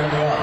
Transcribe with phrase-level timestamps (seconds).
[0.00, 0.38] you up.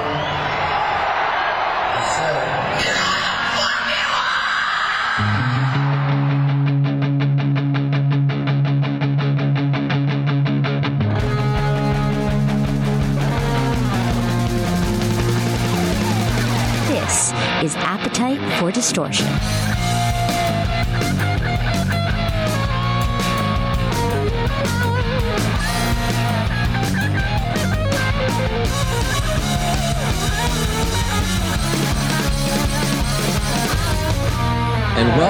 [16.88, 17.32] This
[17.62, 19.26] is Appetite for Distortion.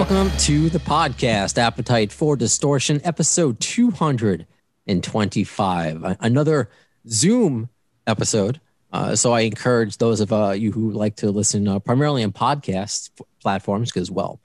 [0.09, 6.17] Welcome to the podcast, Appetite for Distortion, episode 225.
[6.21, 6.71] Another
[7.09, 7.69] Zoom
[8.07, 8.61] episode.
[8.93, 12.31] Uh, so I encourage those of uh, you who like to listen uh, primarily on
[12.31, 13.11] podcast
[13.43, 14.41] platforms, because, well,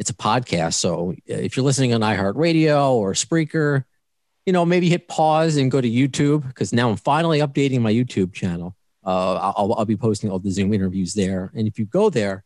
[0.00, 0.74] it's a podcast.
[0.74, 3.84] So if you're listening on iHeartRadio or Spreaker,
[4.44, 7.92] you know, maybe hit pause and go to YouTube, because now I'm finally updating my
[7.92, 8.74] YouTube channel.
[9.04, 11.52] Uh, I'll, I'll be posting all the Zoom interviews there.
[11.54, 12.42] And if you go there,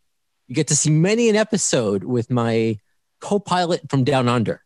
[0.50, 2.76] you get to see many an episode with my
[3.20, 4.60] co-pilot from Down Under.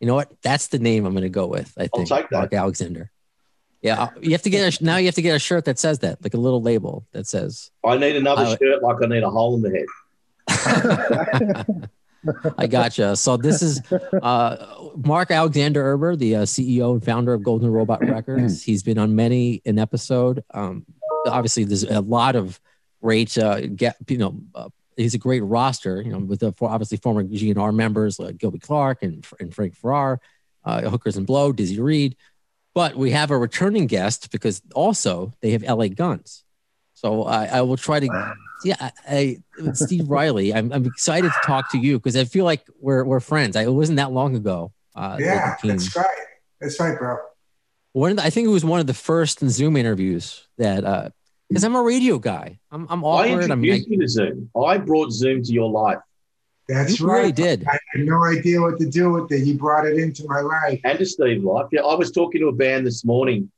[0.00, 0.32] You know what?
[0.42, 1.72] That's the name I'm going to go with.
[1.78, 2.32] I I'll think that.
[2.32, 3.12] Mark Alexander.
[3.82, 4.96] Yeah, you have to get a, now.
[4.96, 7.70] You have to get a shirt that says that, like a little label that says
[7.84, 9.86] I need another Uh, shirt like I need a hole in the head.
[12.58, 13.14] I gotcha.
[13.16, 18.00] So this is uh, Mark Alexander Erber, the uh, CEO and founder of Golden Robot
[18.08, 18.62] Records.
[18.62, 20.42] He's been on many an episode.
[20.52, 20.84] Um,
[21.26, 22.60] obviously, there's a lot of
[23.02, 23.96] great uh, get.
[24.08, 26.00] You know, uh, he's a great roster.
[26.00, 29.74] You know, with the for obviously former GNR members like Gilby Clarke and and Frank
[29.74, 30.20] Ferrer,
[30.64, 32.16] uh, Hookers and Blow, Dizzy Reed.
[32.74, 36.44] But we have a returning guest because also they have LA Guns.
[36.94, 38.76] So I, I will try to yeah,
[39.08, 40.54] I, I Steve Riley.
[40.54, 43.56] I'm, I'm excited to talk to you because I feel like we're we're friends.
[43.56, 44.72] I, it wasn't that long ago.
[44.94, 46.06] Uh, Yeah, that's right.
[46.60, 47.18] That's right, bro.
[47.92, 51.12] One of the, I think it was one of the first Zoom interviews that
[51.52, 52.58] because I'm a radio guy.
[52.70, 53.50] I'm I'm I awkward.
[53.50, 54.50] I mean, I, introduced you to Zoom.
[54.56, 55.98] I brought Zoom to your life
[56.68, 57.18] That's you right.
[57.18, 57.66] really did.
[57.68, 59.44] I had no idea what to do with it.
[59.44, 60.80] He brought it into my life.
[60.84, 61.66] and to Steve life.
[61.72, 63.50] Yeah, I was talking to a band this morning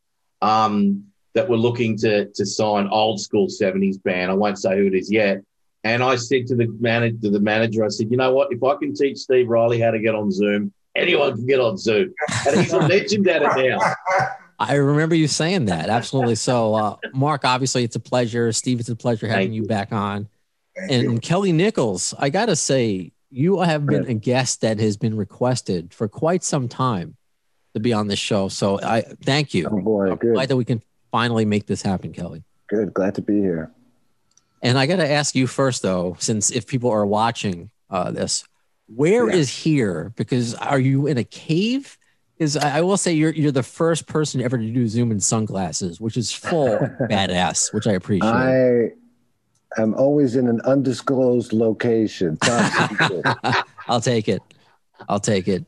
[0.43, 1.05] um,
[1.35, 4.31] that were looking to to sign old school '70s band.
[4.31, 5.43] I won't say who it is yet.
[5.85, 8.51] And I said to the manager, to the manager, I said, you know what?
[8.51, 11.77] If I can teach Steve Riley how to get on Zoom, anyone can get on
[11.77, 12.15] Zoom.
[12.47, 13.79] And he's a legend at it now.
[14.69, 15.89] I remember you saying that.
[15.89, 16.35] Absolutely.
[16.35, 18.53] So, uh, Mark, obviously, it's a pleasure.
[18.53, 19.69] Steve, it's a pleasure having you you.
[19.69, 20.29] back on.
[20.77, 21.19] Thank And, you.
[21.21, 25.93] Kelly Nickels, I got to say, you have been a guest that has been requested
[25.93, 27.17] for quite some time
[27.75, 28.49] to be on this show.
[28.49, 29.69] So, I thank you.
[29.71, 32.43] Oh boy, I'm good, glad that we can finally make this happen, Kelly.
[32.69, 32.93] good.
[32.95, 33.71] Glad to be here.
[34.63, 38.45] And I got to ask you first, though, since if people are watching uh, this,
[38.87, 39.71] where is Yeah.
[39.73, 40.13] here?
[40.17, 41.99] Because are you in a cave?
[42.39, 45.21] Because I, I will say you're you're the first person ever to do Zoom in
[45.21, 48.29] sunglasses, which is full badass, which I appreciate.
[48.29, 48.91] I
[49.81, 52.39] am always in an undisclosed location.
[53.87, 54.43] I'll take it.
[55.09, 55.65] I'll take it.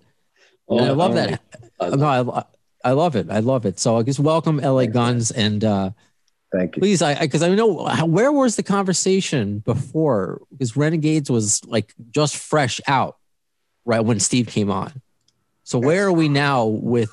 [0.69, 1.41] Oh, I love oh, that.
[1.79, 2.45] I No, I,
[2.85, 3.29] I love it.
[3.31, 3.79] I love it.
[3.79, 4.87] So I guess welcome LA.
[4.87, 5.91] Guns and uh,
[6.53, 6.81] Thank you.
[6.81, 10.43] please, I because I, know where was the conversation before?
[10.51, 13.17] Because Renegades was like just fresh out,
[13.85, 15.03] right when Steve came on.
[15.67, 17.11] So where are we now with,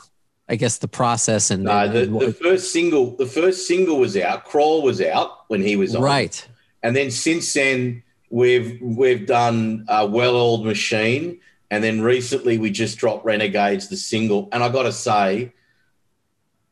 [0.47, 4.45] I guess, the process and, the, and the first single, the first single was out.
[4.45, 6.03] Crawl was out when he was on.
[6.03, 6.47] right?
[6.83, 11.39] And then since then, we've we've done a well-oiled machine,
[11.71, 14.49] and then recently we just dropped Renegades, the single.
[14.51, 15.51] And I got to say,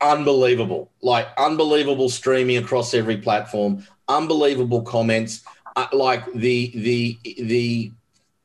[0.02, 0.92] unbelievable!
[1.02, 5.44] Like unbelievable streaming across every platform, unbelievable comments.
[5.76, 7.92] Uh, like the the the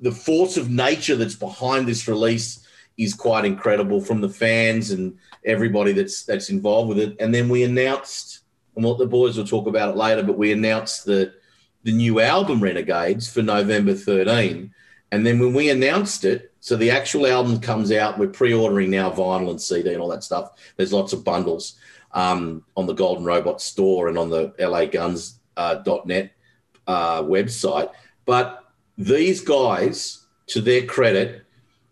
[0.01, 2.66] the force of nature that's behind this release
[2.97, 7.17] is quite incredible from the fans and everybody that's that's involved with it.
[7.21, 8.41] And then we announced,
[8.75, 11.35] and what the boys will talk about it later, but we announced that
[11.83, 14.73] the new album Renegades for November 13.
[15.13, 19.09] And then when we announced it, so the actual album comes out, we're pre-ordering now
[19.11, 20.51] vinyl and CD and all that stuff.
[20.77, 21.79] There's lots of bundles
[22.11, 26.31] um, on the Golden Robot store and on the LAGuns.net
[26.89, 27.93] uh, uh, website.
[28.25, 28.65] But
[28.99, 31.46] these guys, to their credit,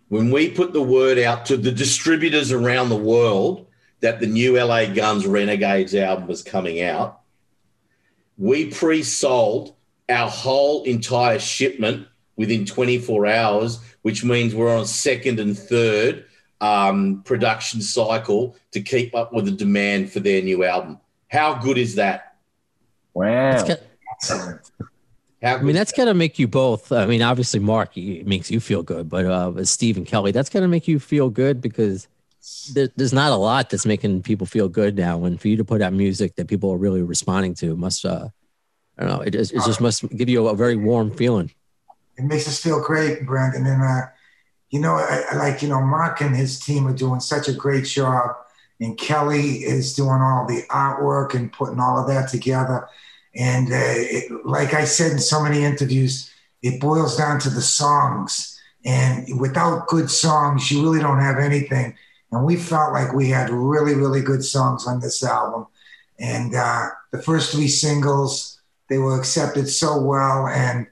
[0.09, 3.67] when we put the word out to the distributors around the world
[4.01, 7.21] that the new LA Guns Renegades album was coming out,
[8.37, 9.75] we pre-sold
[10.09, 12.07] our whole entire shipment
[12.37, 16.27] within 24 hours, which means we're on second and third
[16.61, 21.01] um, production cycle to keep up with the demand for their new album.
[21.29, 22.37] How good is that?
[23.15, 23.65] Wow.
[25.45, 26.91] I mean, that's got to make you both.
[26.93, 30.49] I mean, obviously, Mark it makes you feel good, but uh, Steve and Kelly, that's
[30.49, 32.09] got to make you feel good because
[32.73, 35.25] there, there's not a lot that's making people feel good now.
[35.25, 38.29] And for you to put out music that people are really responding to must, uh,
[38.99, 41.51] I don't know, it, just- it just must give you a very warm feeling.
[42.17, 43.67] it makes us feel great, Brandon.
[43.67, 44.07] And uh,
[44.71, 47.53] you know, I, I like you know, Mark and his team are doing such a
[47.53, 48.37] great job,
[48.81, 52.89] and Kelly is doing all the artwork and putting all of that together.
[53.37, 56.31] And uh, it, like I said in so many interviews,
[56.63, 58.59] it boils down to the songs.
[58.85, 61.97] And without good songs, you really don't have anything.
[62.31, 65.67] And we felt like we had really, really good songs on this album.
[66.19, 70.47] And uh, the first three singles, they were accepted so well.
[70.49, 70.87] And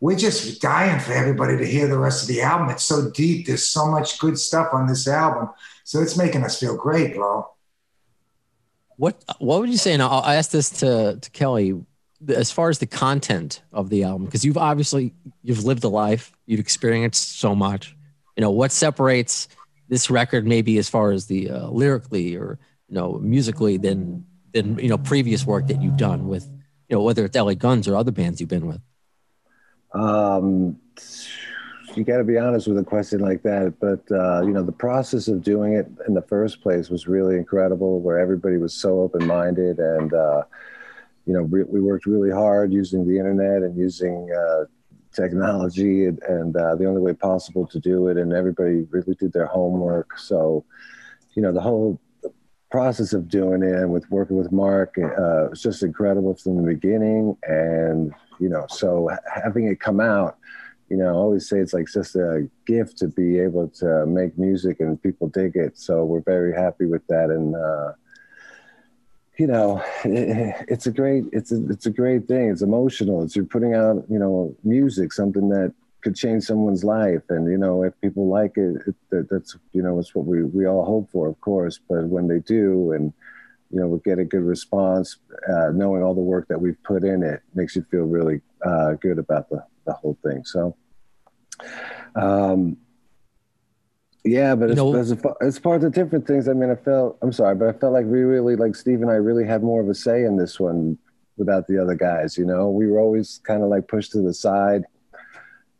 [0.00, 2.70] we're just dying for everybody to hear the rest of the album.
[2.70, 3.46] It's so deep.
[3.46, 5.50] There's so much good stuff on this album.
[5.84, 7.48] So it's making us feel great, bro.
[8.96, 9.94] What What would you say?
[9.94, 11.74] And I'll ask this to to Kelly.
[12.26, 16.32] As far as the content of the album, because you've obviously you've lived a life,
[16.46, 17.96] you've experienced so much.
[18.36, 19.48] You know what separates
[19.88, 24.78] this record, maybe as far as the uh, lyrically or you know musically, than than
[24.78, 26.46] you know previous work that you've done with
[26.88, 28.80] you know whether it's LA Guns or other bands you've been with.
[29.94, 30.78] Um,
[31.94, 33.74] you got to be honest with a question like that.
[33.80, 37.36] But uh, you know, the process of doing it in the first place was really
[37.36, 40.42] incredible, where everybody was so open-minded, and uh,
[41.28, 44.64] you know, we, we worked really hard using the internet and using uh,
[45.12, 48.16] technology, and, and uh, the only way possible to do it.
[48.16, 50.18] And everybody really did their homework.
[50.18, 50.64] So,
[51.34, 52.00] you know, the whole
[52.70, 56.62] process of doing it and with working with Mark uh, was just incredible from the
[56.62, 57.36] beginning.
[57.42, 60.38] And you know, so having it come out,
[60.88, 64.38] you know, I always say it's like just a gift to be able to make
[64.38, 65.76] music and people dig it.
[65.76, 67.28] So we're very happy with that.
[67.28, 67.92] And, uh,
[69.38, 72.50] you know, it, it's a great, it's a, it's a great thing.
[72.50, 73.22] It's emotional.
[73.22, 77.22] It's you're putting out, you know, music, something that could change someone's life.
[77.28, 80.44] And, you know, if people like it, it that, that's, you know, it's what we,
[80.44, 83.12] we all hope for, of course, but when they do, and,
[83.70, 85.16] you know, we get a good response,
[85.48, 88.94] uh, knowing all the work that we've put in it makes you feel really uh,
[88.94, 90.44] good about the, the whole thing.
[90.44, 90.76] So,
[92.14, 92.76] um,
[94.24, 96.70] yeah, but You as, know- as, far, as far as the different things, I mean,
[96.70, 99.46] I felt, I'm sorry, but I felt like we really, like Steve and I really
[99.46, 100.98] had more of a say in this one
[101.36, 104.34] without the other guys, you know, we were always kind of like pushed to the
[104.34, 104.82] side,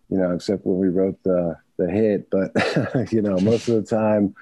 [0.09, 2.53] you know, except when we wrote the, the hit, but
[3.13, 4.35] you know, most of the time,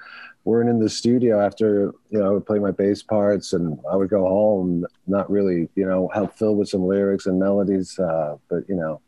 [0.47, 3.97] weren't in the studio after you know I would play my bass parts and I
[3.97, 8.37] would go home not really you know help Phil with some lyrics and melodies uh,
[8.49, 9.01] but you know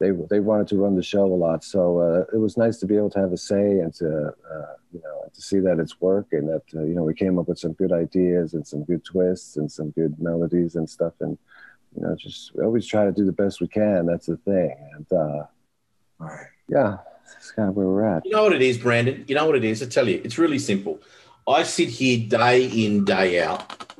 [0.00, 2.86] they they wanted to run the show a lot so uh, it was nice to
[2.86, 4.08] be able to have a say and to
[4.54, 7.38] uh, you know to see that it's work and that uh, you know we came
[7.38, 11.12] up with some good ideas and some good twists and some good melodies and stuff
[11.20, 11.38] and
[11.94, 14.74] you know just we always try to do the best we can that's the thing
[14.96, 15.42] and uh,
[16.18, 16.46] Right.
[16.68, 16.96] yeah
[17.32, 19.24] that's kind of where we're at You know what it is, Brandon?
[19.28, 19.82] You know what it is?
[19.82, 20.98] I tell you, it's really simple.
[21.46, 23.94] I sit here day in, day out,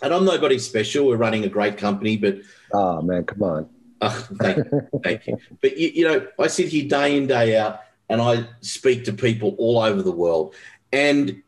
[0.00, 1.06] and I'm nobody special.
[1.06, 2.36] We're running a great company, but
[2.72, 3.68] oh man come on
[4.00, 5.38] uh, thank you, thank you.
[5.60, 9.12] But you, you know, I sit here day in, day out, and I speak to
[9.12, 10.54] people all over the world,
[10.92, 11.42] and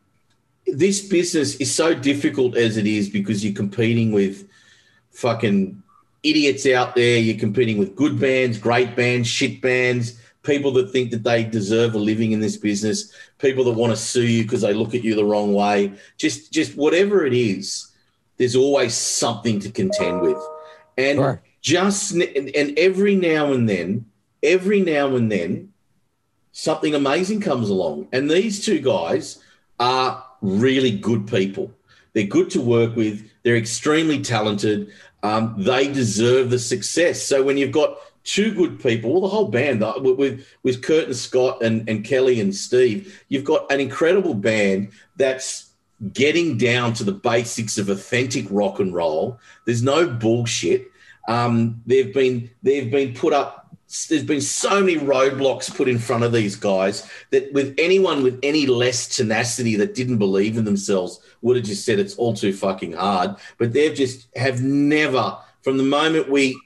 [0.67, 4.47] this business is so difficult as it is because you're competing with
[5.11, 5.81] fucking
[6.23, 7.17] idiots out there.
[7.17, 11.95] You're competing with good bands, great bands, shit bands, people that think that they deserve
[11.95, 15.03] a living in this business, people that want to sue you because they look at
[15.03, 15.93] you the wrong way.
[16.17, 17.91] Just, just whatever it is,
[18.37, 20.41] there's always something to contend with,
[20.97, 21.41] and Sure.
[21.61, 24.05] Just and every now and then,
[24.41, 25.71] every now and then,
[26.51, 29.41] something amazing comes along, and these two guys
[29.79, 31.71] are really good people.
[32.13, 33.29] They're good to work with.
[33.43, 34.91] They're extremely talented.
[35.23, 37.23] Um, they deserve the success.
[37.23, 40.83] So when you've got two good people, well, the whole band uh, with with, with
[40.83, 45.69] Kurt and Scott and, and Kelly and Steve, you've got an incredible band that's
[46.13, 49.39] getting down to the basics of authentic rock and roll.
[49.65, 50.90] There's no bullshit.
[51.27, 53.57] Um, they've been they've been put up.
[54.07, 58.39] There's been so many roadblocks put in front of these guys that with anyone with
[58.41, 62.53] any less tenacity that didn't believe in themselves would have just said it's all too
[62.53, 63.35] fucking hard.
[63.57, 66.57] But they've just have never, from the moment we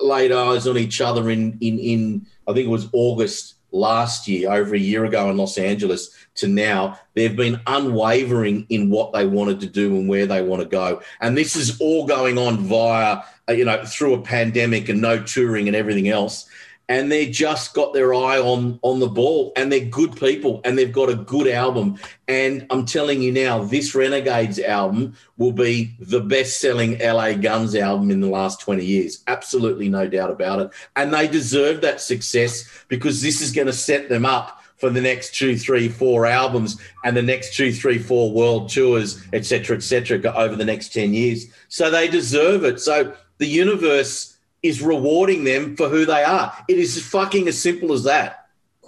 [0.00, 4.50] laid eyes on each other in in in I think it was August last year,
[4.50, 9.26] over a year ago in Los Angeles, to now, they've been unwavering in what they
[9.26, 11.02] wanted to do and where they want to go.
[11.20, 15.22] And this is all going on via, uh, you know, through a pandemic and no
[15.22, 16.47] touring and everything else.
[16.88, 20.78] And they just got their eye on on the ball, and they're good people, and
[20.78, 21.98] they've got a good album.
[22.28, 28.10] And I'm telling you now, this Renegades album will be the best-selling LA Guns album
[28.10, 29.22] in the last 20 years.
[29.26, 30.70] Absolutely no doubt about it.
[30.96, 35.00] And they deserve that success because this is going to set them up for the
[35.00, 39.76] next two, three, four albums and the next two, three, four world tours, etc., cetera,
[39.76, 41.46] et cetera, over the next 10 years.
[41.68, 42.80] So they deserve it.
[42.80, 46.52] So the universe is rewarding them for who they are.
[46.68, 48.46] It is fucking as simple as that.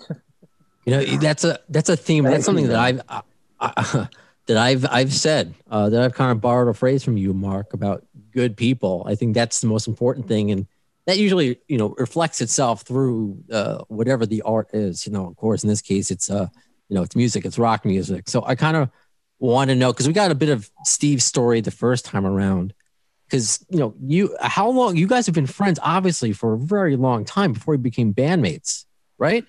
[0.86, 2.24] You know, that's a that's a theme.
[2.24, 3.22] That's something that I've I,
[3.60, 4.08] I,
[4.46, 7.74] that I've I've said uh, that I've kind of borrowed a phrase from you, Mark,
[7.74, 9.04] about good people.
[9.06, 10.66] I think that's the most important thing, and
[11.06, 15.06] that usually you know reflects itself through uh, whatever the art is.
[15.06, 16.48] You know, of course, in this case, it's uh
[16.88, 18.28] you know it's music, it's rock music.
[18.28, 18.90] So I kind of
[19.38, 22.74] want to know because we got a bit of Steve's story the first time around.
[23.30, 26.96] Because you know, you how long you guys have been friends, obviously, for a very
[26.96, 28.86] long time before you became bandmates,
[29.18, 29.44] right?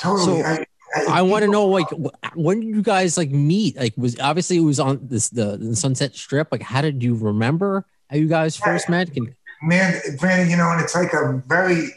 [0.00, 0.42] Totally.
[0.42, 0.64] So-
[0.94, 1.88] I, I want to know like
[2.36, 3.76] when did you guys like meet?
[3.76, 6.48] Like was obviously it was on this the, the Sunset Strip.
[6.52, 9.12] Like how did you remember how you guys first met?
[9.12, 11.88] Can, man, Brandon, you know, and it's like a very,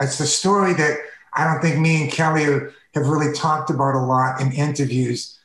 [0.00, 0.98] it's a story that
[1.34, 5.38] I don't think me and Kelly have really talked about a lot in interviews.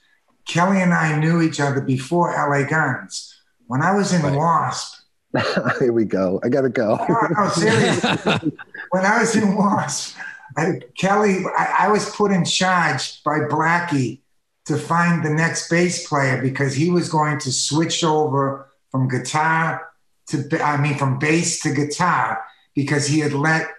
[0.48, 3.41] Kelly and I knew each other before LA Guns.
[3.72, 4.36] When I was in Right.
[4.36, 5.02] Wasp,
[5.80, 6.42] Here we go.
[6.44, 6.98] I gotta go.
[7.08, 8.52] no, no, seriously,
[8.90, 10.18] when I was in Wasp,
[10.58, 14.20] I, Kelly, I, I was put in charge by Blackie
[14.66, 19.88] to find the next bass player because he was going to switch over from guitar
[20.28, 22.44] to I mean, from bass to guitar
[22.76, 23.70] because he had let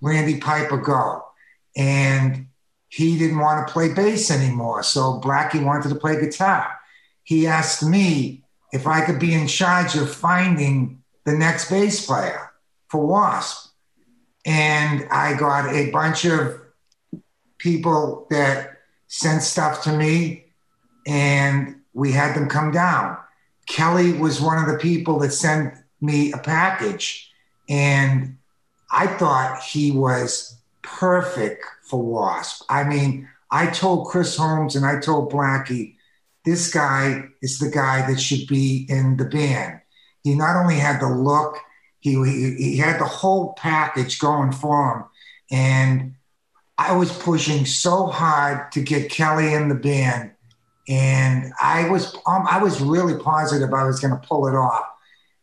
[0.00, 1.22] Randy Piper go.
[1.76, 2.46] And
[2.88, 4.84] he didn't want to play bass anymore.
[4.84, 6.78] So Blackie wanted to play guitar.
[7.24, 8.43] He asked me
[8.74, 12.50] if I could be in charge of finding the next bass player
[12.88, 13.70] for Wasp.
[14.44, 16.60] And I got a bunch of
[17.56, 20.46] people that sent stuff to me,
[21.06, 23.16] and we had them come down.
[23.68, 27.30] Kelly was one of the people that sent me a package,
[27.68, 28.36] and
[28.90, 32.64] I thought he was perfect for Wasp.
[32.68, 35.94] I mean, I told Chris Holmes and I told Blackie,
[36.44, 39.80] this guy is the guy that should be in the band.
[40.22, 41.58] He not only had the look,
[42.00, 45.04] he, he, he had the whole package going for him.
[45.50, 46.14] And
[46.76, 50.32] I was pushing so hard to get Kelly in the band.
[50.86, 54.84] And I was um, I was really positive I was going to pull it off.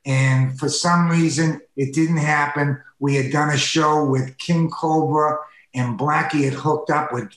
[0.06, 2.82] And for some reason, it didn't happen.
[3.00, 5.38] We had done a show with King Cobra,
[5.74, 7.32] and Blackie had hooked up with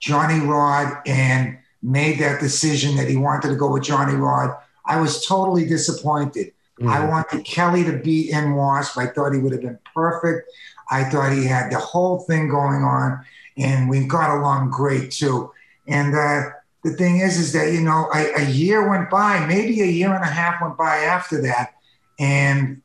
[0.00, 4.56] Johnny Rod and made that decision that he wanted to go with Johnny Rod.
[4.86, 6.52] I was totally disappointed.
[6.82, 8.98] I wanted Kelly to be in Wasp.
[8.98, 10.50] I thought he would have been perfect.
[10.90, 13.24] I thought he had the whole thing going on,
[13.56, 15.52] and we got along great too.
[15.86, 16.50] And uh,
[16.82, 20.12] the thing is, is that you know, a, a year went by, maybe a year
[20.12, 21.74] and a half went by after that,
[22.18, 22.82] and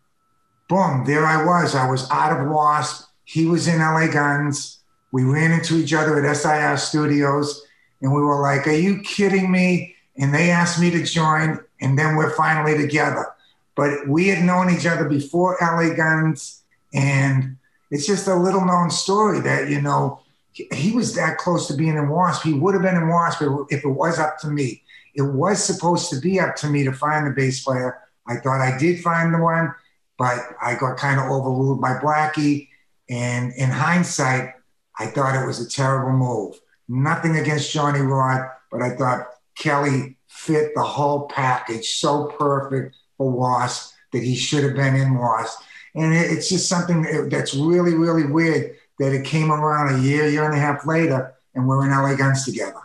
[0.67, 1.73] boom, there I was.
[1.73, 3.09] I was out of Wasp.
[3.23, 4.79] He was in LA Guns.
[5.11, 7.65] We ran into each other at SIR Studios,
[8.01, 11.97] and we were like, "Are you kidding me?" And they asked me to join, and
[11.97, 13.27] then we're finally together.
[13.75, 16.63] But we had known each other before LA Guns,
[16.93, 17.57] and
[17.91, 20.21] it's just a little known story that you know
[20.53, 22.43] he, was that close to being in Wasp.
[22.43, 24.83] He would have been in Wasp if it was up to me.
[25.15, 27.99] It was supposed to be up to me to find the bass player.
[28.27, 29.73] I thought I did find the one,
[30.17, 32.67] but I got kind of overruled by Blackie.
[33.09, 34.53] And in hindsight,
[34.97, 36.59] I thought it was a terrible move.
[36.89, 43.29] Nothing against Johnny Rod, but I thought Kelly fit the whole package so perfect for
[43.31, 45.61] Wasp that he should have been in Wasp.
[45.95, 49.99] And it- it's just something that- that's really, really weird that it came around a
[49.99, 52.81] year, year and a half later, and we're in LA Guns together.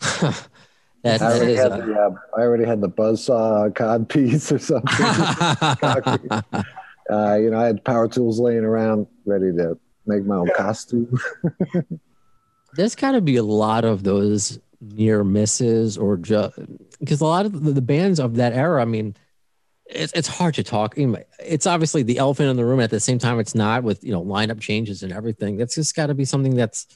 [1.02, 4.58] that, I already, is had the, uh, I already had the buzzsaw cod piece or
[4.58, 4.90] something.
[7.10, 11.18] uh, you know, I had power tools laying around ready to make my own costume.
[12.74, 16.58] there's got to be a lot of those near misses or just
[16.98, 19.16] because a lot of the, the bands of that era i mean
[19.88, 20.94] it's, it's hard to talk
[21.38, 24.12] it's obviously the elephant in the room at the same time it's not with you
[24.12, 25.56] know lineup changes and everything.
[25.56, 26.86] That's just got to be something that's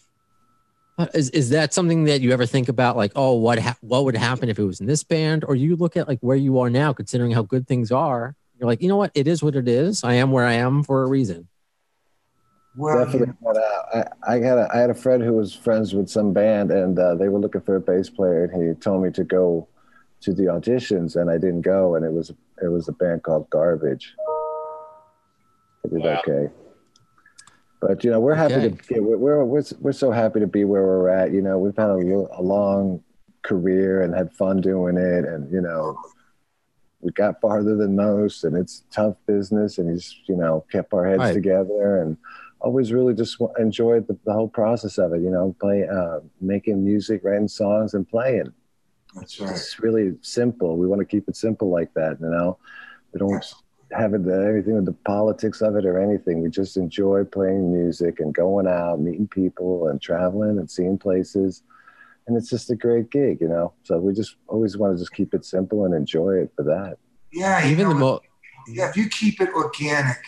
[0.99, 4.05] uh, is, is that something that you ever think about like oh what ha- what
[4.05, 5.45] would happen if it was in this band?
[5.45, 8.67] Or you look at like where you are now considering how good things are you're
[8.67, 9.13] like you know what?
[9.15, 10.03] It is what it is.
[10.03, 11.49] I am where i am for a reason
[12.81, 13.35] Well, Definitely.
[13.43, 16.33] But, uh, I, I had a, I had a friend who was friends with some
[16.33, 19.23] band, and uh, they were looking for a bass player, and he told me to
[19.23, 19.69] go
[20.23, 22.31] to the auditions, and I didn't go, and it was
[22.63, 24.15] it was a band called Garbage.
[25.85, 26.23] I did Wow.
[26.27, 26.53] okay.
[27.83, 28.69] But you know, we're happy Okay.
[28.95, 31.33] to we're, we're we're we're so happy to be where we're at.
[31.33, 31.97] You know, we've had a,
[32.39, 33.03] a long
[33.43, 35.99] career and had fun doing it, and you know,
[37.01, 41.07] we got farther than most, and it's tough business, and he's you know kept our
[41.07, 41.35] heads Right.
[41.35, 42.17] together, and
[42.61, 45.23] always really just wa- enjoyed the, the whole process of it.
[45.23, 48.53] You know, play, uh, making music, writing songs, and playing.
[49.15, 49.51] That's right.
[49.51, 50.77] It's really simple.
[50.77, 52.19] We want to keep it simple like that.
[52.21, 52.59] You know,
[53.13, 53.45] we don't
[53.93, 56.43] have it anything with the politics of it or anything.
[56.43, 61.63] We just enjoy playing music and going out, meeting people, and traveling and seeing places.
[62.27, 63.73] And it's just a great gig, you know.
[63.83, 66.99] So we just always want to just keep it simple and enjoy it for that.
[67.33, 68.21] Yeah, you Even the know, mo-
[68.69, 70.19] yeah, if you keep it organic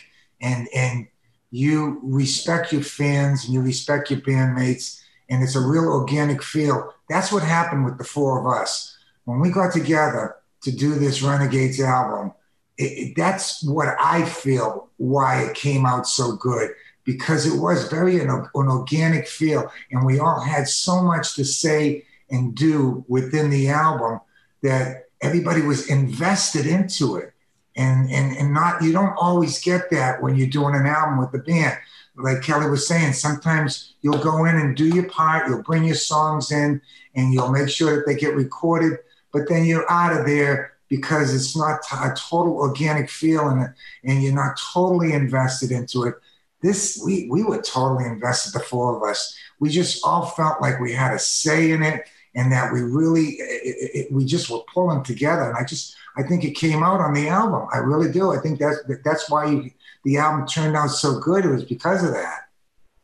[0.41, 1.07] and and
[1.53, 6.93] you respect your fans and you respect your bandmates and it's a real organic feel,
[7.09, 8.97] that's what happened with the four of us.
[9.27, 12.33] When we got together to do this Renegades album,
[12.79, 16.71] it, it- that's what I feel why it came out so good
[17.05, 21.45] because it was very an, an organic feel and we all had so much to
[21.45, 24.21] say and do within the album
[24.63, 27.32] that everybody was invested into it
[27.77, 31.33] and and and not you don't always get that when you're doing an album with
[31.33, 31.79] the band.
[32.15, 35.95] Like kelly was saying sometimes you'll go in and do your part you'll bring your
[35.95, 36.81] songs in
[37.15, 38.99] and you'll make sure that they get recorded
[39.33, 43.71] but then you're out of there because it's not a total organic feel it
[44.05, 46.15] and you're not totally invested into it.
[46.61, 49.35] This we we were totally invested the four of us.
[49.59, 53.37] We just all felt like we had a say in it and that we really
[53.41, 57.01] it, it, we just were pulling together and i just i think it came out
[57.01, 59.71] on the album i really do i think that's that's why you,
[60.05, 62.49] the album turned out so good it was because of that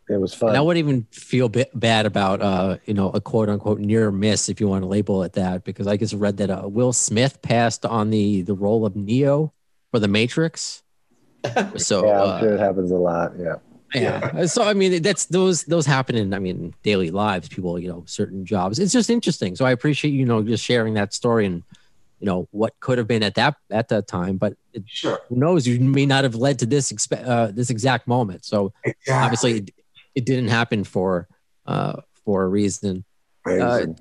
[0.09, 0.51] It was fun.
[0.51, 4.11] And I wouldn't even feel bit bad about uh, you know, a quote unquote near
[4.11, 6.95] miss if you want to label it that, because I just read that uh, Will
[6.95, 9.53] Smith passed on the the role of Neo
[9.91, 10.83] for the Matrix.
[11.77, 13.33] So yeah, I'm uh, sure it happens a lot.
[13.39, 13.57] Yeah.
[13.95, 14.47] Yeah.
[14.47, 17.49] So I mean, that's those those happen in I mean daily lives.
[17.49, 18.79] People, you know, certain jobs.
[18.79, 19.57] It's just interesting.
[19.57, 21.63] So I appreciate you know just sharing that story and
[22.21, 25.37] you know what could have been at that at that time, but it, sure who
[25.37, 25.67] knows?
[25.67, 28.45] You may not have led to this expe- uh, this exact moment.
[28.45, 29.15] So exactly.
[29.15, 29.71] obviously it,
[30.15, 31.29] it didn't happen for
[31.67, 33.05] uh for a reason
[33.47, 33.99] Amazing.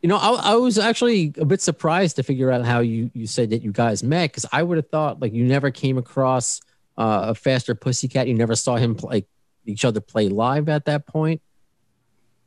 [0.00, 3.26] you know I, I was actually a bit surprised to figure out how you you
[3.26, 6.60] said that you guys met because i would have thought like you never came across
[6.98, 9.24] uh, a faster pussycat you never saw him play
[9.64, 11.40] each other play live at that point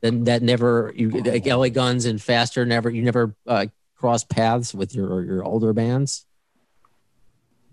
[0.00, 4.72] then that never you like la guns and faster never you never uh crossed paths
[4.72, 6.26] with your your older bands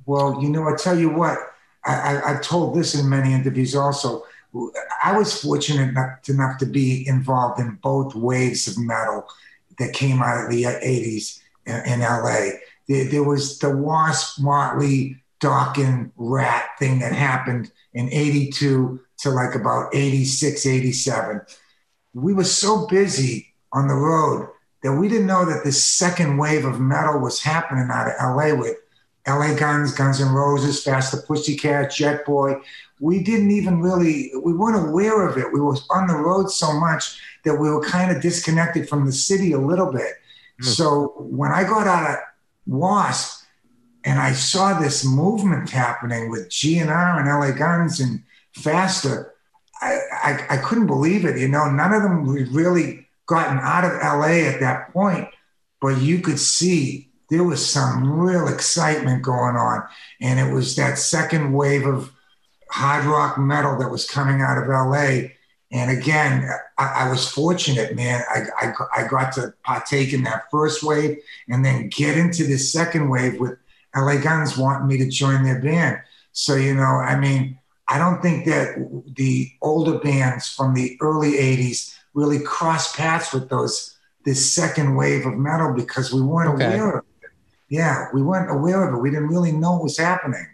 [0.10, 1.38] Well, you know, I tell you what,
[1.86, 4.24] I, I, I've told this in many interviews also.
[5.04, 9.28] I was fortunate enough, enough to be involved in both waves of metal
[9.78, 12.58] that came out of the 80s in, in LA.
[12.88, 19.56] There, there was the Wasp, Motley, Dokken, Ratt thing that happened in 82 to like
[19.56, 21.41] about 86, 87.
[22.13, 24.49] We were so busy on the road
[24.84, 28.56] that we didn't know that this second wave of metal was happening out of LA
[28.56, 28.78] with
[29.28, 32.62] LA Guns, Guns N' Roses, Faster Pussycat, Jetboy.
[32.99, 35.52] We didn't even really, we weren't aware of it.
[35.54, 39.12] We were on the road so much that we were kind of disconnected from the
[39.12, 40.13] city a little bit.
[40.62, 40.65] Mm.
[40.65, 42.17] So when I got out of
[42.65, 43.38] Wasp
[44.06, 49.34] and I saw this movement happening with GNR and LA Guns and Faster,
[49.82, 51.38] I, I, I couldn't believe it.
[51.38, 55.28] You know, none of them had really gotten out of LA at that point,
[55.82, 59.84] but you could see there was some real excitement going on.
[60.20, 62.12] And it was that second wave of
[62.72, 65.30] hard rock metal that was coming out of LA.
[65.72, 68.24] And again, I, I was fortunate, man.
[68.30, 72.72] I, I, I got to partake in that first wave and then get into this
[72.72, 73.58] second wave with
[73.95, 75.99] LA Guns wanting me to join their band.
[76.32, 78.75] So, you know, I mean, I don't think that
[79.15, 85.25] the older bands from the early 80s really crossed paths with those this second wave
[85.25, 86.65] of metal because we weren't Okay.
[86.65, 87.30] aware of it.
[87.69, 88.97] Yeah, we weren't aware of it.
[88.97, 90.45] We didn't really know what was happening.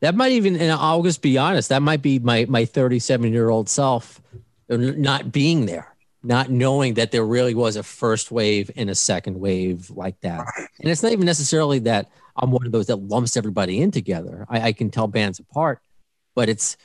[0.00, 3.48] That might even, and I'll just be honest, that might be my my 37 year
[3.48, 4.20] old self
[4.68, 9.38] not being there, not knowing that there really was a first wave and a second
[9.38, 10.46] wave like that.
[10.80, 14.46] And it's not even necessarily that I'm one of those that lumps everybody in together.
[14.48, 15.80] I, I can tell bands apart,
[16.34, 16.76] but it's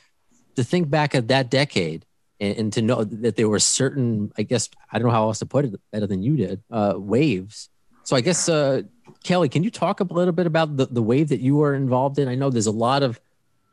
[0.56, 2.06] to think back at that decade
[2.40, 5.40] and, and to know that there were certain, I guess, I don't know how else
[5.40, 7.68] to put it better than you did, uh, waves.
[8.04, 8.82] So I guess, uh,
[9.22, 12.18] Kelly, can you talk a little bit about the, the wave that you were involved
[12.18, 12.28] in?
[12.28, 13.20] I know there's a lot of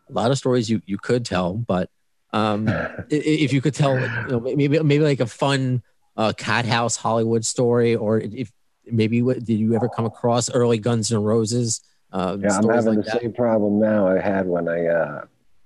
[0.10, 1.90] a lot of stories you, you could tell, but
[2.34, 2.68] um,
[3.10, 5.84] if you could tell, you know, maybe maybe like a fun
[6.18, 8.52] uh, cat house Hollywood story, or if
[8.86, 11.82] maybe what, did you ever come across early Guns N' Roses?
[12.12, 13.22] Uh, Yeah, I'm having like the that?
[13.22, 15.26] same problem now I had when I uh,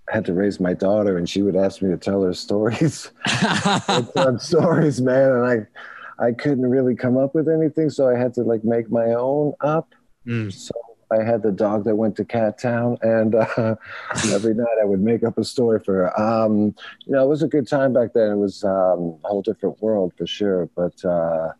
[0.09, 3.11] had to raise my daughter, and she would ask me to tell her stories.
[4.37, 8.43] stories, man, and I I couldn't really come up with anything, so I had to
[8.43, 9.93] like make my own up.
[10.25, 10.51] Mm.
[10.53, 10.73] So
[11.11, 13.75] I had the dog that went to Cat Town, and uh,
[14.31, 16.19] every night I would make up a story for her.
[16.19, 18.31] Um, you know, it was a good time back then.
[18.31, 20.69] It was um, a whole different world for sure.
[20.75, 21.53] But uh,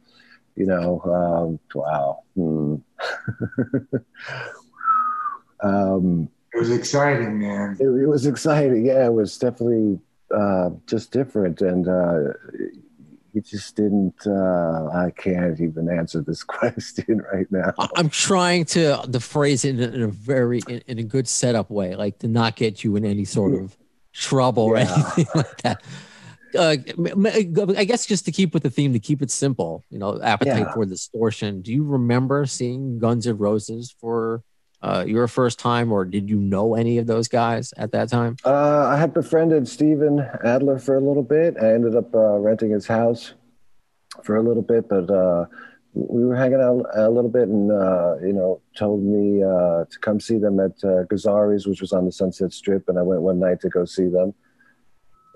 [0.55, 2.23] you know, um, wow.
[2.35, 2.75] Hmm.
[5.63, 7.77] um, It was exciting, man.
[7.79, 8.85] it, it was exciting.
[8.85, 9.99] Yeah, it was definitely
[10.35, 12.33] uh, just different, and uh,
[13.35, 14.25] you just didn't.
[14.25, 17.73] Uh, I can't even answer this question right now.
[17.95, 21.27] I'm trying to the phrase it in, a- in a very in, in a good
[21.27, 23.75] setup way, like to not get you in any sort of
[24.13, 25.83] trouble or anything like that.
[26.57, 26.77] Uh,
[27.77, 30.59] I guess just to keep with the theme, to keep it simple, you know, appetite
[30.59, 30.73] Yeah.
[30.73, 31.61] for distortion.
[31.61, 34.41] Do you remember seeing Guns N' Roses for
[34.85, 38.37] uh, your first time, or did you know any of those guys at that time?
[38.45, 41.55] Uh, I had befriended Steven Adler for a little bit.
[41.59, 43.33] I ended up uh, renting his house
[44.23, 45.45] for a little bit, but uh,
[45.95, 49.99] we were hanging out a little bit, and uh, you know, told me uh, to
[50.01, 53.21] come see them at uh, Gazzari's, which was on the Sunset Strip, and I went
[53.21, 54.35] one night to go see them,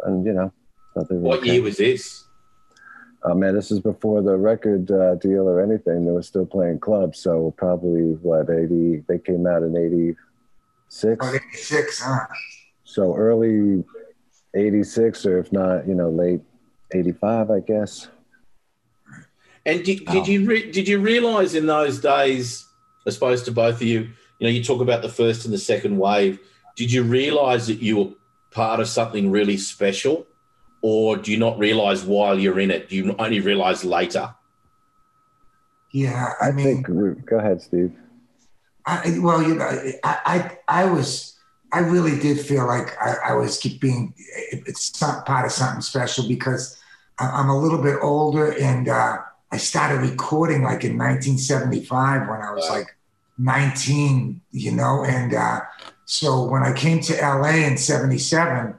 [0.04, 0.54] and you know,
[0.94, 1.54] thought they What okay.
[1.54, 2.24] year was this?
[3.24, 6.06] Oh man, this is before the record uh, deal or anything.
[6.06, 9.04] They were still playing clubs, so probably what eighty?
[9.08, 10.16] They came out in eighty
[10.88, 12.20] six, About 86, huh?
[12.86, 13.84] so early
[14.56, 16.40] eighty six, or if not, you know, late
[16.94, 18.08] eighty five, I guess.
[19.66, 20.14] And did, Wow.
[20.14, 22.66] did you re- did you realize in those days,
[23.06, 24.00] I suppose to both of you,
[24.40, 26.40] you know, you talk about the first and the second wave.
[26.78, 28.10] Did you realize that you were
[28.52, 30.26] part of something really special,
[30.82, 32.90] or do you not realize while you're in it?
[32.90, 34.34] Do you only realize later?
[35.92, 37.26] Yeah, I, I mean, think.
[37.26, 37.94] Go ahead, Steve.
[38.86, 39.66] I, well, you know,
[40.04, 41.38] I, I, I was,
[41.72, 44.14] I really did feel like I, I was keep being
[44.52, 46.80] it's some part of something special because
[47.20, 49.18] I- I'm a little bit older and uh,
[49.52, 52.78] I started recording like in 1975 when I was Wow.
[52.78, 52.96] like
[53.38, 55.62] 19, you know, and uh,
[56.06, 58.79] so when I came to LA in 77,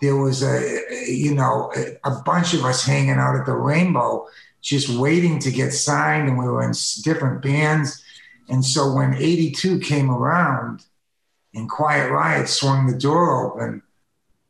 [0.00, 1.72] there was a, you know,
[2.04, 4.26] a, bunch of us hanging out at the Rainbow,
[4.60, 6.72] just waiting to get signed, and we were in
[7.02, 8.02] different bands.
[8.48, 10.84] And so when 82 came around
[11.54, 13.82] and Quiet Riot swung the door open,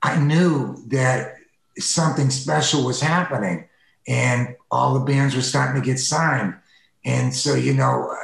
[0.02, 1.36] I knew that
[1.78, 3.68] something special was happening
[4.08, 6.54] and all the bands were starting to get signed.
[7.04, 8.14] And so, you know,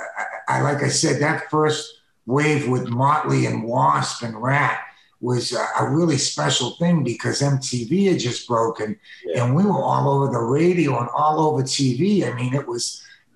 [0.48, 4.86] I, I like I said, that first wave with Motley and Wasp and Ratt
[5.27, 8.89] was a, a really special thing because MTV had just broken
[9.25, 9.45] Yeah.
[9.45, 12.01] and we were all over the radio and all over TV.
[12.29, 12.85] I mean, it was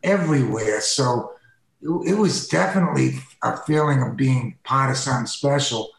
[0.04, 0.80] everywhere.
[0.80, 1.32] So
[1.82, 3.08] it, it was definitely
[3.42, 5.90] a feeling of being part of something special.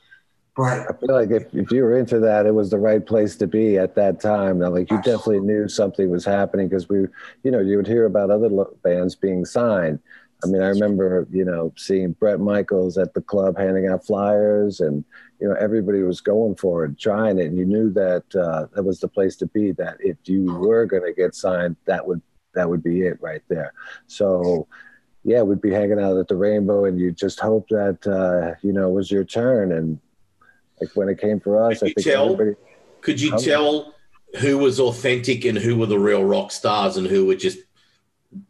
[0.55, 3.35] But I feel like if, if you were into that, it was the right place
[3.37, 4.59] to be at that time.
[4.59, 5.17] Now, like you Absolutely.
[5.17, 6.97] definitely knew something was happening because we,
[7.43, 8.49] you know, you would hear about other
[8.83, 9.99] bands being signed.
[10.43, 14.79] I mean, I remember, you know, seeing Bret Michaels at the club handing out flyers,
[14.79, 15.03] and
[15.39, 17.45] you know, everybody was going for it, trying it.
[17.45, 19.71] And you knew that uh, that was the place to be.
[19.73, 22.21] That if you were going to get signed, that would
[22.53, 23.73] that would be it right there.
[24.07, 24.67] So,
[25.23, 28.73] yeah, we'd be hanging out at the Rainbow, and you just hope that uh, you
[28.73, 29.71] know it was your turn.
[29.71, 29.99] And
[30.79, 32.33] like when it came for us, Could I think tell?
[32.33, 32.57] everybody.
[33.01, 33.95] Could you tell
[34.39, 37.59] who was authentic and who were the real rock stars and who were just,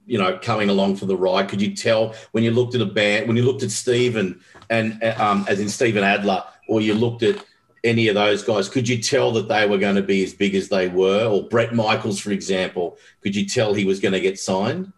[0.06, 1.50] you know, coming along for the ride?
[1.50, 4.40] Could you tell when you looked at a band, when you looked at Steven
[4.70, 7.44] and um, as in Steven Adler, or you looked at
[7.84, 10.56] any of those guys, could you tell that they were going to be as big
[10.56, 11.26] as they were?
[11.26, 14.92] Or Bret Michaels, for example, could you tell he was going to get signed?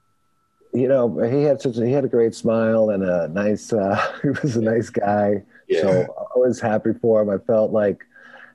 [0.73, 3.71] You know, he had such a, he had a great smile and a nice.
[3.71, 5.43] Uh, he was a nice guy.
[5.67, 5.81] Yeah.
[5.81, 7.29] So I was happy for him.
[7.29, 8.03] I felt like,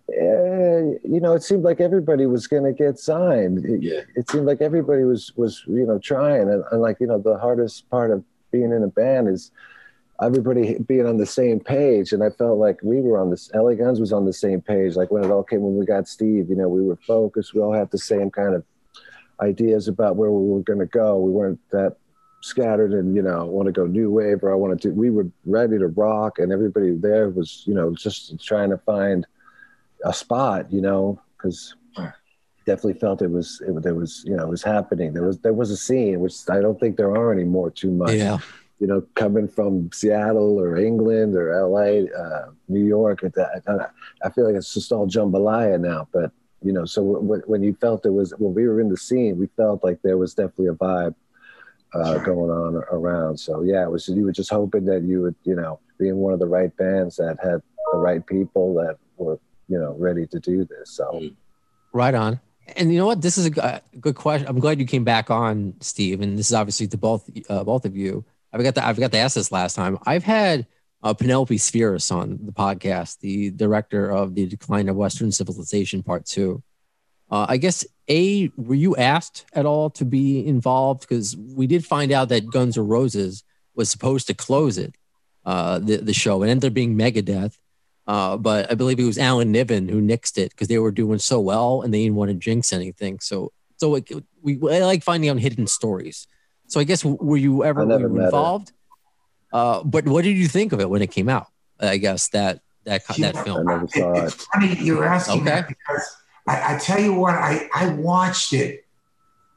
[0.09, 3.64] you know, it seemed like everybody was going to get signed.
[3.64, 4.01] It, Yeah.
[4.16, 7.38] it seemed like everybody was was you know trying, and, and like you know, the
[7.38, 9.51] hardest part of being in a band is
[10.21, 12.12] everybody being on the same page.
[12.12, 13.51] And I felt like we were on this.
[13.55, 14.97] LA Guns was on the same page.
[14.97, 17.55] Like when it all came when we got Steve, you know, we were focused.
[17.55, 18.64] We all had the same kind of
[19.40, 21.18] ideas about where we were going to go.
[21.18, 21.97] We weren't that
[22.40, 24.94] scattered and you know want to go new wave or I want to do.
[24.94, 29.27] We were ready to rock, and everybody there was you know just trying to find
[30.04, 31.74] a spot, you know, because
[32.68, 35.14] definitely felt it was it, there was you know it was happening.
[35.14, 38.12] There was there was a scene which I don't think there are anymore too much.
[38.12, 38.38] Yeah.
[38.78, 43.90] You know, coming from Seattle or England or LA, uh, New York, at that,
[44.22, 46.06] I, feel like it's just all jambalaya now.
[46.12, 46.30] But
[46.62, 49.37] you know, so when, when you felt it was when we were in the scene,
[49.37, 51.16] we felt like there was definitely a vibe
[51.92, 53.38] uh, going on around.
[53.38, 56.16] So yeah, it was you were just hoping that you would you know be in
[56.18, 57.61] one of the right bands that had
[57.92, 60.90] the right people that were you know ready to do this.
[60.90, 61.35] So Mm.
[61.92, 62.40] Right on.
[62.76, 63.22] And you know what?
[63.22, 64.46] This is a good question.
[64.46, 66.20] I'm glad you came back on, Steve.
[66.20, 68.24] And this is obviously to both uh, both of you.
[68.52, 69.98] I forgot to I forgot to ask this last time.
[70.07, 70.66] I've had
[71.02, 76.26] uh, Penelope Spheeris on the podcast, the director of the Decline of Western Civilization Part
[76.26, 76.62] Two.
[77.31, 81.87] Uh, I guess a were you asked at all to be involved because we did
[81.87, 84.94] find out that Guns N' Roses was supposed to close it,
[85.46, 87.57] uh, the the show, and ended up being Megadeth.
[88.09, 91.18] Uh, but I believe it was Alan Niven who nixed it because they were doing
[91.18, 93.21] so well and they didn't want to jinx anything.
[93.21, 94.09] So so it,
[94.42, 96.27] we I like finding out hidden stories.
[96.68, 98.73] So I guess were you ever were you involved?
[99.53, 101.49] Uh, but what did you think of it when it came out?
[101.79, 103.42] I guess that that that Yeah.
[103.44, 103.68] film.
[103.68, 104.25] I never saw It- it.
[104.25, 105.51] it's funny you're asking Okay.
[105.51, 106.05] that because
[106.49, 108.87] I, I tell you what, I, I watched it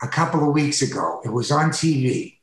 [0.02, 1.22] a couple of weeks ago.
[1.24, 2.38] It was on TV,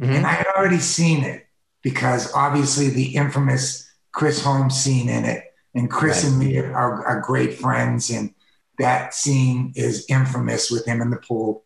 [0.00, 0.14] Mhm.
[0.16, 1.46] and I had already seen it
[1.82, 5.44] because obviously the infamous Chris Holmes scene in it,
[5.74, 6.30] and Chris Right.
[6.30, 8.34] and me are, are great friends, and
[8.78, 11.64] that scene is infamous with him in the pool.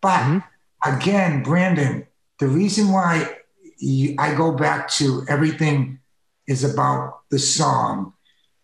[0.00, 0.44] But Mhm.
[0.84, 2.06] again, Brandon,
[2.38, 3.36] the reason why
[3.78, 5.98] you, I go back to everything
[6.46, 8.12] is about the song.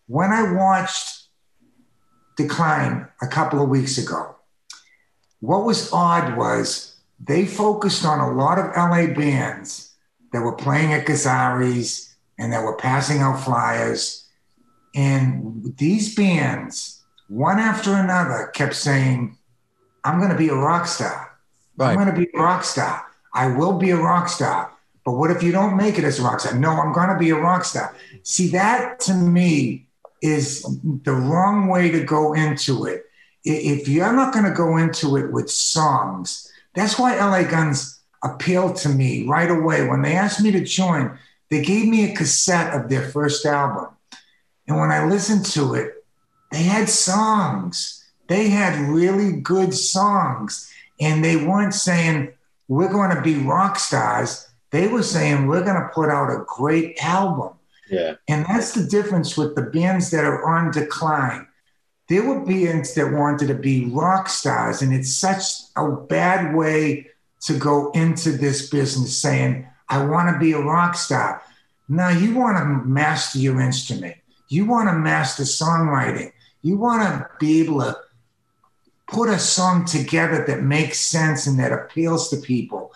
[0.06, 1.28] When I watched
[2.36, 4.36] Decline a couple of weeks ago,
[5.40, 9.94] what was odd was they focused on a lot of LA bands
[10.32, 12.05] that were playing at Gazzari's
[12.38, 14.26] and that were passing out flyers.
[14.94, 19.36] And these bands, one after another, kept saying,
[20.04, 21.38] I'm going to be a rock star.
[21.78, 23.04] I'm going to be a rock star.
[23.34, 24.72] I will be a rock star.
[25.04, 26.54] But what if you don't make it as a rock star?
[26.54, 27.94] No, I'm going to be a rock star.
[28.22, 29.86] See, that to me
[30.22, 30.62] is
[31.04, 33.04] the wrong way to go into it.
[33.44, 38.76] If you're not going to go into it with songs, that's why LA Guns appealed
[38.76, 39.86] to me right away.
[39.86, 41.16] When they asked me to join,
[41.50, 43.88] they gave me a cassette of their first album.
[44.66, 46.04] And when I listened to it,
[46.50, 48.04] they had songs.
[48.28, 50.72] They had really good songs.
[51.00, 52.32] And they weren't saying,
[52.68, 54.48] we're going to be rock stars.
[54.70, 57.52] They were saying, we're going to put out a great album.
[57.88, 58.14] Yeah.
[58.28, 61.46] And that's the difference with the bands that are on decline.
[62.08, 65.42] There were bands that wanted to be rock stars, and it's such
[65.76, 67.08] a bad way
[67.42, 71.42] to go into this business saying, I want to be a rock star.
[71.88, 74.16] No, you want to master your instrument.
[74.48, 76.32] You want to master songwriting.
[76.62, 77.96] You want to be able to
[79.06, 82.92] put a song together that makes sense and that appeals to people.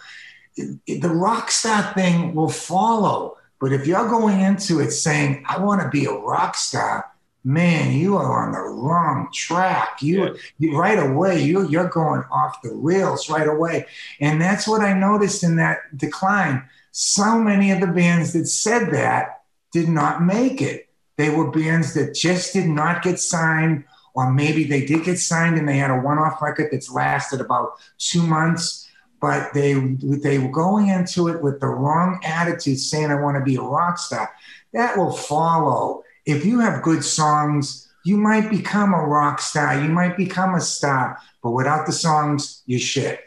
[0.56, 3.36] The rock star thing will follow.
[3.60, 7.06] But if you're going into it saying, I want to be a rock star,
[7.44, 10.02] man, you are on the wrong track.
[10.02, 10.32] You, Yeah.
[10.58, 13.86] you right away, you, you're going off the rails right away.
[14.20, 16.64] And that's what I noticed in that decline.
[16.92, 20.88] So many of the bands that said that did not make it.
[21.16, 25.56] They were bands that just did not get signed, or maybe they did get signed
[25.56, 28.88] and they had a one off record that's lasted about two months
[29.20, 33.44] but they they were going into it with the wrong attitude, saying I want to
[33.44, 34.30] be a rock star.
[34.72, 36.02] That will follow.
[36.24, 39.80] If you have good songs, you might become a rock star.
[39.80, 43.22] You might become a star, but without the songs, you shit.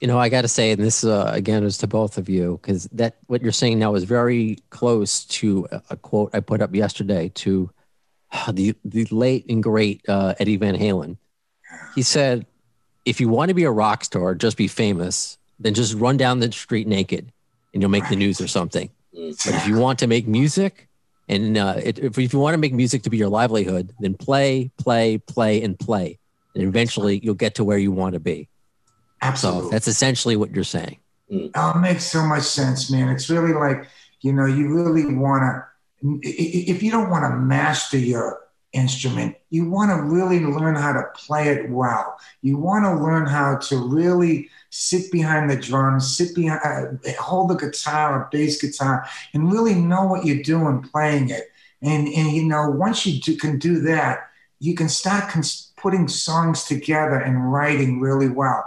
[0.00, 2.60] You know, I got to say, and this uh, again is to both of you,
[2.62, 6.62] because that what you're saying now is very close to a, a quote I put
[6.62, 7.70] up yesterday to
[8.52, 11.16] the the late and great uh, Eddie Van Halen.
[11.96, 12.46] He said,
[13.04, 15.36] "If you want to be a rock star, just be famous.
[15.58, 17.32] Then just run down the street naked,
[17.72, 18.90] and you'll make the news or something.
[19.12, 20.88] But if you want to make music,
[21.28, 24.14] and uh, it, if, if you want to make music to be your livelihood, then
[24.14, 26.20] play, play, play, and play,
[26.54, 28.48] and eventually you'll get to where you want to be."
[29.20, 29.70] So Absolutely.
[29.70, 30.98] that's essentially what you're saying.
[31.54, 33.08] Oh, it makes so much sense, man.
[33.08, 33.88] It's really like,
[34.20, 38.40] you know, you really want to, if you don't want to master your
[38.72, 42.18] instrument, you want to really learn how to play it well.
[42.42, 47.50] You want to learn how to really sit behind the drums, sit behind, uh, hold
[47.50, 51.50] the guitar or bass guitar, and really know what you're doing playing it.
[51.82, 56.08] And, and you know, once you do, can do that, you can start cons- putting
[56.08, 58.64] songs together and writing really well.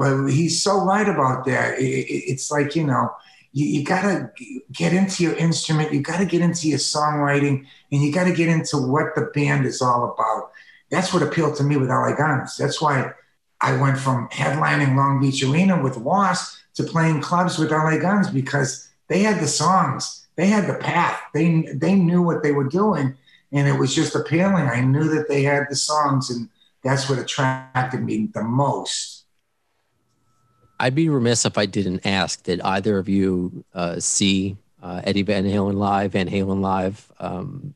[0.00, 1.78] But he's so right about that.
[1.78, 3.04] It- it- it's like, you know,
[3.52, 4.30] you, you got to
[4.72, 7.56] get into your instrument, you got to get into your songwriting,
[7.92, 10.50] and you got to get into what the band is all about.
[10.90, 12.56] That's what appealed to me with LA Guns.
[12.56, 13.12] That's why
[13.60, 18.30] I went from headlining Long Beach Arena with Wasp to playing clubs with LA Guns
[18.30, 22.68] because they had the songs, they had the path, they they knew what they were
[22.82, 23.14] doing,
[23.52, 24.66] and it was just appealing.
[24.68, 26.48] I knew that they had the songs, and
[26.82, 29.19] that's what attracted me the most.
[30.80, 35.22] I'd be remiss if I didn't ask did either of you uh, see uh, Eddie
[35.22, 37.12] Van Halen live, Van Halen live?
[37.20, 37.74] Um,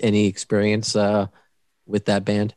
[0.00, 1.26] any experience uh,
[1.86, 2.54] with that band?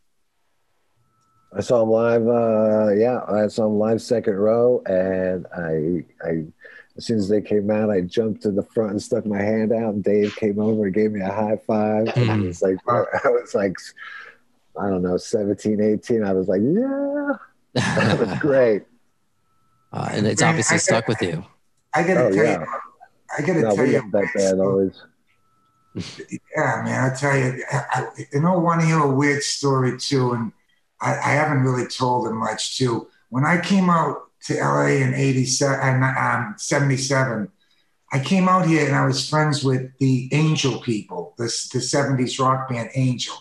[1.53, 2.25] I saw him live.
[2.25, 6.45] Uh, yeah, I saw him live second row, and I I
[6.95, 9.73] as soon as they came out, I jumped to the front and stuck my hand
[9.73, 9.93] out.
[9.93, 12.07] And Dave came over and gave me a high five.
[12.15, 13.75] And I was like, I was like,
[14.79, 16.23] I don't know, 17, 18.
[16.23, 17.33] I was like, yeah,
[17.73, 18.83] that was great.
[19.91, 21.45] Uh, and it's Man, obviously I stuck got- with you.
[21.93, 22.59] I gotta Oh, tell yeah.
[22.61, 22.67] you,
[23.37, 25.01] I gotta No, tell you, that bad always.
[25.93, 29.97] Yeah, man, I tell you, I, I, you know, want to hear a weird story
[29.99, 30.53] too, and
[31.01, 33.07] I, I haven't really told it much too.
[33.29, 37.49] When I came out to LA in 87, um, 77,
[38.13, 42.39] I came out here and I was friends with the Angel people, the, the 70s
[42.39, 43.35] rock band Angel.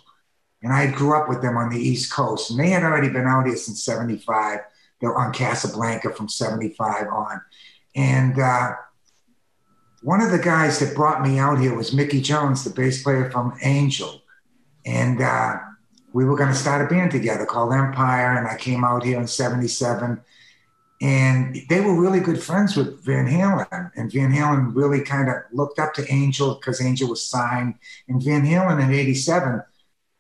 [0.63, 3.27] And I grew up with them on the East Coast, and they had already been
[3.27, 4.61] out here since 75.
[5.01, 7.41] They were on Casablanca from 75 on.
[7.97, 8.73] And uh,
[10.03, 13.31] one of the guys that brought me out here was Mickey Jones, the bass player
[13.31, 14.23] from Angel.
[14.87, 15.57] And uh,
[16.13, 18.37] we were going to start a band together called Empire.
[18.39, 20.21] And I came out here in 77.
[21.03, 23.91] And they were really good friends with Van Halen.
[23.97, 27.75] And Van Halen really kind of looked up to Angel because Angel was signed.
[28.09, 29.63] And Van Halen in 87,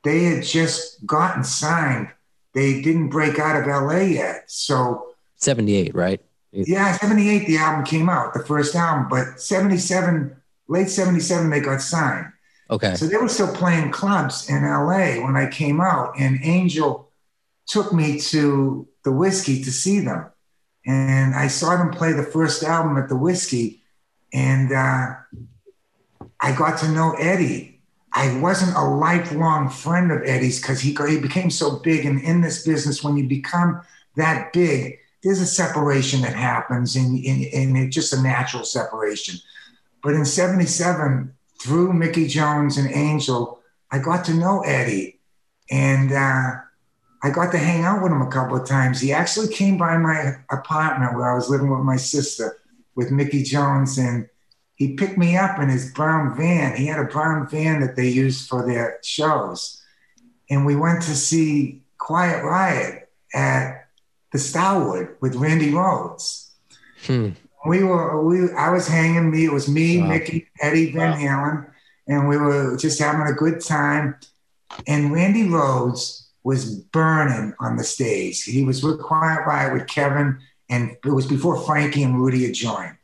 [0.04, 2.08] they had just gotten signed.
[2.54, 4.44] They didn't break out of LA yet.
[4.46, 6.20] So 78, right?
[6.52, 10.36] yeah, 78, the album came out, the first album, but 77,
[10.68, 12.26] late 77, they got signed.
[12.70, 12.94] Okay.
[12.94, 17.10] So they were still playing clubs in LA when I came out, and Angel
[17.66, 20.26] took me to the Whisky to see them.
[20.86, 23.82] And I saw them play the first album at the Whisky,
[24.32, 25.14] and uh,
[26.40, 27.69] I got to know Eddie.
[28.12, 32.04] I wasn't a lifelong friend of Eddie's because he, he became so big.
[32.04, 33.80] And in this business, when you become
[34.16, 39.36] that big, there's a separation that happens, and, and, and it's just a natural separation.
[40.02, 45.18] But in 77, through Mickey Jones and Angel, I got to know Eddie.
[45.70, 46.52] And uh,
[47.22, 49.00] I got to hang out with him a couple of times.
[49.00, 52.56] He actually came by my apartment where I was living with my sister
[52.94, 54.28] with Mickey Jones, and
[54.80, 56.74] he picked me up in his brown van.
[56.74, 59.82] He had a brown van that they used for their shows.
[60.48, 63.88] And we went to see Quiet Riot at
[64.32, 66.52] the Starwood with Randy Rhoads.
[67.04, 67.32] Hmm.
[67.66, 70.08] We were, we, I was hanging, me, it was me, Wow.
[70.08, 71.70] Mickey, Eddie Van Halen,
[72.08, 74.16] and we were just having a good time.
[74.86, 78.44] And Randy Rhoads was burning on the stage.
[78.44, 80.38] He was with Quiet Riot with Kevin,
[80.70, 82.96] and it was before Frankie and Rudy had joined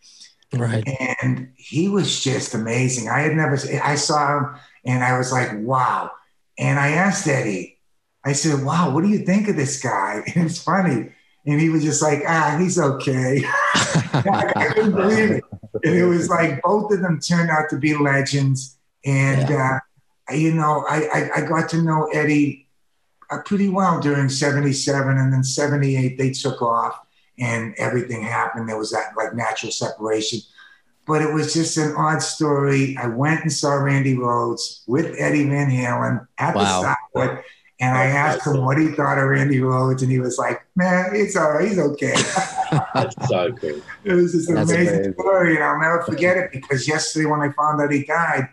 [0.53, 0.85] Right.
[1.23, 3.09] and he was just amazing.
[3.09, 6.13] I had never, I saw him and I was like, wow.
[6.59, 7.79] And I asked Eddie,
[8.25, 10.23] I said, wow, what do you think of this guy?
[10.35, 11.13] And it's funny.
[11.47, 13.45] And he was just like, ah, he's okay.
[13.75, 15.45] I couldn't believe it.
[15.85, 18.79] And it was like both of them turned out to be legends.
[19.05, 19.79] And, uh,
[20.33, 22.67] you know, I, I, I got to know Eddie
[23.31, 27.06] uh, pretty well during 77 and then 78, they took off
[27.39, 28.69] and everything happened.
[28.69, 30.41] There was that like natural separation.
[31.07, 32.97] But it was just an odd story.
[32.97, 36.63] I went and saw Randy Rhoads with Eddie Van Halen at Wow.
[36.63, 37.45] the Starwood,
[37.81, 41.11] and I asked him what he thought of Randy Rhoads, and he was like, "Man,
[41.15, 41.69] it's all right.
[41.69, 42.15] He's okay."
[42.95, 43.81] That's so cool.
[44.05, 45.13] It was just an That's amazing, amazing.
[45.15, 48.49] story, and I'll never forget it because yesterday when I found out he died,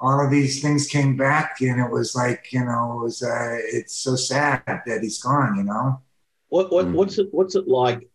[0.00, 3.58] all of these things came back, and it was like, you know, it was uh,
[3.72, 6.00] it's so sad that he's gone, you know.
[6.48, 8.08] What what what's it what's it like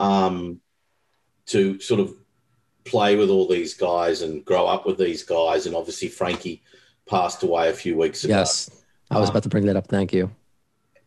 [0.00, 0.60] um,
[1.46, 2.14] to sort of
[2.84, 5.66] play with all these guys and grow up with these guys?
[5.66, 6.62] And obviously Frankie
[7.06, 8.34] passed away a few weeks ago.
[8.34, 8.70] yes.
[9.10, 9.88] I was about to bring that up.
[9.88, 10.30] Thank you.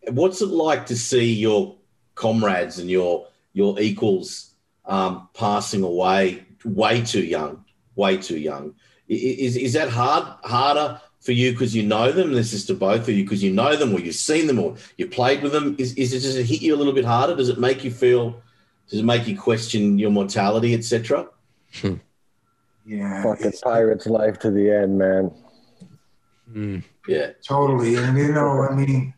[0.10, 1.77] What's it like to see your
[2.15, 4.51] comrades and your your equals
[4.86, 7.63] um, passing away way too young,
[7.95, 8.75] way too young?
[9.08, 12.34] Is is that hard harder for you because you know them?
[12.34, 14.75] This is to both of you because you know them or you've seen them or
[14.97, 15.75] you played with them.
[15.77, 17.36] Is is it does it hit you a little bit harder?
[17.36, 18.42] Does it make you feel?
[18.89, 21.28] Does it make you question your mortality, etc.?
[22.86, 25.32] Yeah, Fucking pirate's life to the end, man.
[26.52, 26.84] Mm.
[27.08, 27.96] Yeah, Totally.
[27.96, 29.13] And you know, I mean,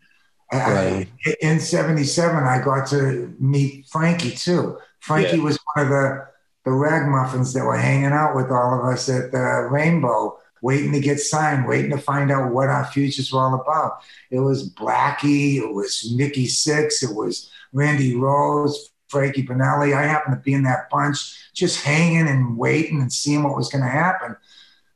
[0.54, 1.08] Right.
[1.25, 4.78] I, in 77, I got to meet Frankie too.
[4.99, 5.43] Frankie Yeah.
[5.43, 6.28] was one of the,
[6.65, 10.99] the ragmuffins that were hanging out with all of us at the Rainbow, waiting to
[10.99, 14.01] get signed, waiting to find out what our futures were all about.
[14.30, 19.95] It was Blackie, it was Nikki Sixx, it was Randy Rose, Frankie Banali.
[19.95, 23.69] I happened to be in that bunch, just hanging and waiting and seeing what was
[23.69, 24.36] going to happen.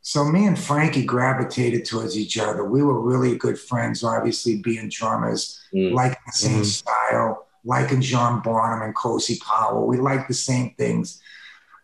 [0.01, 2.63] So me and Frankie gravitated towards each other.
[2.63, 5.93] We were really good friends, obviously being drummers, Mm.
[5.93, 6.65] liking the same Mhm.
[6.65, 9.85] style, liking John Bonham and Cozy Powell.
[9.85, 11.21] We liked the same things.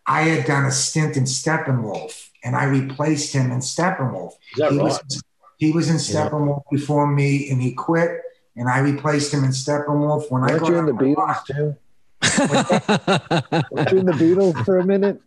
[0.06, 4.30] I had done a stint in Steppenwolf, and I replaced him in Steppenwolf.
[4.52, 4.84] is that he right?
[4.84, 5.22] was
[5.58, 8.20] he was in Steppenwolf before me, and he quit,
[8.56, 10.30] and I replaced him in Steppenwolf.
[10.30, 11.76] When I Weren't got you in the Beatles rock- too?
[13.74, 15.20] Between the Beatles for a minute.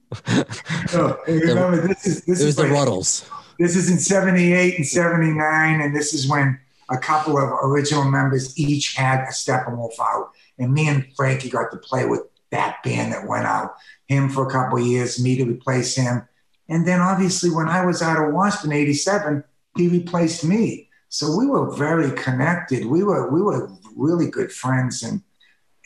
[0.89, 3.29] So, remember, this is this it was is the like- Ruddles.
[3.59, 6.57] This is in 78 and 79, and this is when
[6.89, 10.31] a couple of original members each had a Steppenwolf out.
[10.57, 12.21] And me and Frankie got to play with
[12.51, 13.75] that band that went out.
[14.07, 16.27] Him for a couple of years, me to replace him.
[16.69, 18.67] And then obviously when I was out of W.A.S.P.
[18.67, 19.43] in 87,
[19.75, 20.89] he replaced me.
[21.09, 22.85] So we were very connected.
[22.85, 25.21] We were we were really good friends and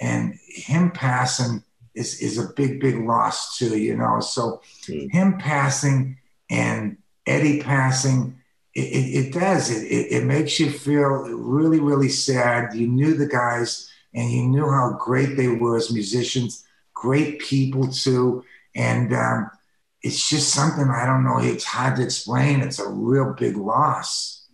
[0.03, 1.63] and him passing
[1.95, 4.19] is is a big, big loss too, you know.
[4.19, 5.07] So Hmm.
[5.09, 6.17] him passing
[6.49, 8.35] and Eddie passing,
[8.75, 9.71] it, it, it does.
[9.71, 11.09] It, it, it makes you feel
[11.55, 12.73] really, really sad.
[12.75, 17.87] You knew the guys and you knew how great they were as musicians, great people
[17.87, 18.43] too.
[18.75, 19.49] And um,
[20.01, 21.39] it's just something I don't know.
[21.39, 22.59] It's hard to explain.
[22.61, 24.45] It's a real big loss.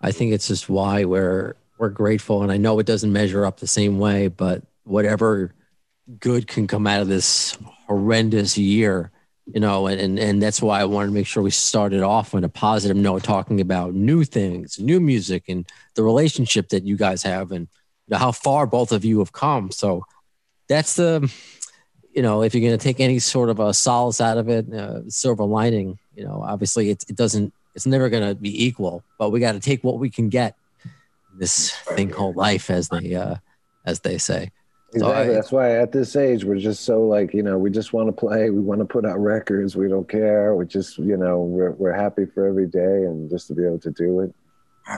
[0.00, 3.60] I think it's just why we're we're grateful, and I know it doesn't measure up
[3.60, 5.54] the same way, but whatever
[6.20, 9.10] good can come out of this horrendous year,
[9.46, 12.34] you know, and and, and that's why I wanted to make sure we started off
[12.34, 16.96] on a positive note, talking about new things, new music, and the relationship that you
[16.96, 17.68] guys have, and
[18.12, 19.70] how far both of you have come.
[19.70, 20.04] So
[20.68, 21.32] that's the,
[22.14, 24.72] you know, if you're going to take any sort of a solace out of it,
[24.72, 29.04] uh, silver lining, you know, obviously it, it doesn't, it's never going to be equal,
[29.18, 30.56] but we got to take what we can get.
[31.38, 33.36] This thing called life, as they, uh,
[33.84, 34.50] as they say.
[34.92, 35.30] So Exactly.
[35.32, 38.08] I- That's why at this age we're just so like you know we just want
[38.08, 38.50] to play.
[38.50, 39.76] We want to put out records.
[39.76, 40.54] We don't care.
[40.54, 43.80] We just you know we're we're happy for every day and just to be able
[43.80, 44.24] to do it.
[44.24, 44.34] and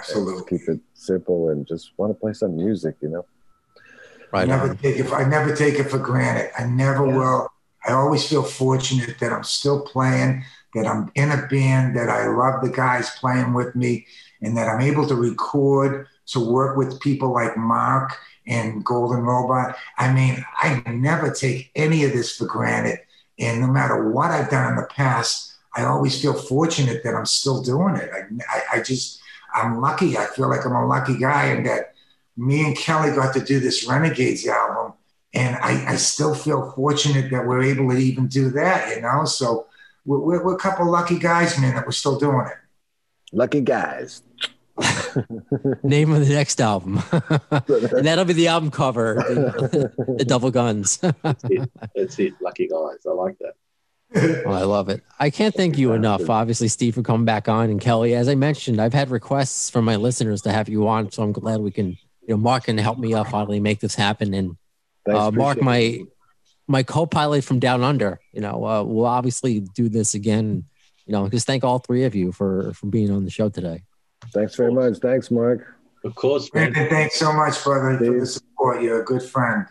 [0.02, 0.58] just Absolutely.
[0.58, 2.96] keep it simple and just want to play some music.
[3.00, 3.24] You know.
[4.32, 4.76] I never on.
[4.76, 5.10] take it.
[5.12, 6.50] I never take it for granted.
[6.58, 7.16] I never Yeah.
[7.16, 7.48] will.
[7.86, 12.26] I always feel fortunate that I'm still playing, that I'm in a band, that I
[12.26, 14.06] love the guys playing with me,
[14.42, 18.16] and that I'm able to record, to work with people like Mark
[18.46, 19.76] and Golden Robot.
[19.96, 23.00] I mean, I never take any of this for granted.
[23.38, 27.26] And no matter what I've done in the past, I always feel fortunate that I'm
[27.26, 28.10] still doing it.
[28.12, 29.20] I, I, I just,
[29.54, 30.16] I'm lucky.
[30.18, 31.94] I feel like I'm a lucky guy, and that
[32.36, 34.94] me and Kelly got to do this Renegades album,
[35.34, 39.24] and I, I still feel fortunate that we're able to even do that, you know.
[39.24, 39.66] So
[40.04, 42.56] we're, we're, we're a couple lucky guys, man, that we're still doing it.
[43.32, 44.22] Lucky guys.
[45.82, 47.20] Name of the next album, and
[48.06, 50.98] that'll be the album cover, the, the double guns.
[50.98, 51.70] That's it.
[51.94, 52.34] That's it.
[52.40, 53.04] Lucky guys.
[53.06, 54.44] I like that.
[54.46, 55.02] Oh, I love it.
[55.18, 56.30] I can't thank you enough.
[56.30, 59.84] Obviously, Steve, for coming back on, and Kelly, as I mentioned, I've had requests from
[59.84, 61.88] my listeners to have you on, so I'm glad we can.
[62.22, 64.56] You know, Mark can help me out finally make this happen, and
[65.10, 66.00] uh, Mark, my
[66.68, 68.20] my co-pilot from Down Under.
[68.32, 70.66] You know, uh, we'll obviously do this again.
[71.06, 73.82] You know, just thank all three of you for for being on the show today.
[74.28, 74.32] It.
[74.38, 74.98] Thanks very much.
[74.98, 75.74] Thanks, Mark.
[76.04, 76.72] Of course, man.
[76.72, 78.82] Brandon, thanks so much, brother, for the support.
[78.82, 79.66] You're a good friend.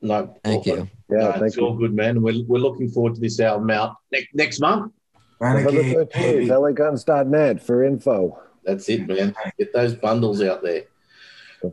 [0.00, 0.90] No, Thank well, you.
[1.10, 1.80] Yeah, no, thank it's all you.
[1.80, 2.22] good, man.
[2.22, 4.92] We're, we're looking forward to this album out next next month.
[5.40, 6.46] November Renegade, 13th, baby.
[6.48, 8.38] LAGuns.net for info.
[8.64, 9.34] That's it, man.
[9.58, 10.84] Get those bundles out there.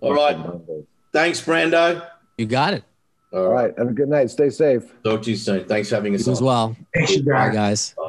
[0.02, 0.38] All right.
[1.14, 2.08] Thanks, Brando.
[2.38, 2.84] You got it.
[3.34, 3.66] All All right.
[3.66, 3.78] right.
[3.78, 4.30] Have a good night.
[4.32, 4.84] Stay safe.
[5.04, 5.66] Talk to you soon.
[5.66, 6.76] Thanks for having You us as well.
[6.94, 7.50] Thanks, you guys.
[7.50, 7.54] Bye, guys.
[7.54, 7.94] guys.
[7.98, 8.05] Bye.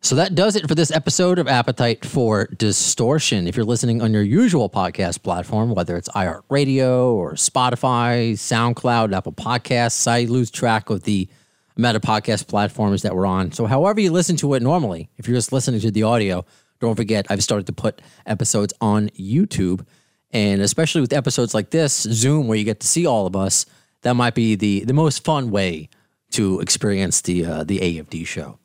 [0.00, 3.48] So that does it for this episode of Appetite for Distortion.
[3.48, 9.32] If you're listening on your usual podcast platform, whether it's iHeartRadio or Spotify, SoundCloud, Apple
[9.32, 11.28] Podcasts, I lose track of the
[11.76, 13.52] of podcast platforms that we're on.
[13.52, 16.44] So however you listen to it normally, if you're just listening to the audio,
[16.80, 19.84] don't forget I've started to put episodes on YouTube.
[20.30, 23.66] And especially with episodes like this, Zoom, where you get to see all of us,
[24.02, 25.88] that might be the the most fun way
[26.32, 28.58] to experience the uh, the AFD show.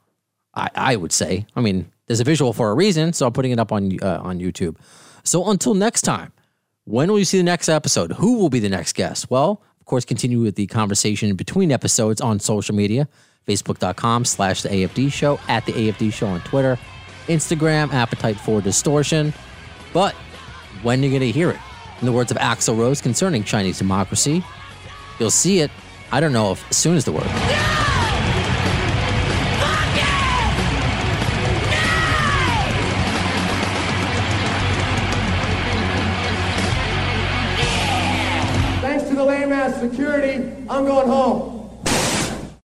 [0.56, 1.46] I, I would say.
[1.56, 4.20] I mean, there's a visual for a reason, so I'm putting it up on uh,
[4.22, 4.78] on YouTube.
[5.24, 6.34] So until next time,
[6.86, 8.12] when will you see the next episode?
[8.14, 9.30] Who will be the next guest?
[9.30, 13.08] Well, of course, continue with the conversation between episodes on social media,
[13.48, 16.78] facebook.com slash the AFD show, at the AFD show on Twitter,
[17.28, 19.34] Instagram, Appetite for Distortion.
[19.94, 20.14] But
[20.84, 21.60] when are you going to hear it?
[22.02, 24.44] In the words of Axl Rose concerning Chinese democracy,
[25.20, 25.72] you'll see it,
[26.12, 27.24] I don't know if soon is the word.
[27.24, 27.93] Thanks
[40.70, 41.63] I'm going home.